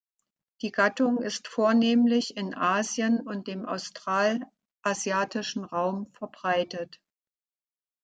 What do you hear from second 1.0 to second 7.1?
ist vornehmlich in Asien und dem australasiatischen Raum verbreitet.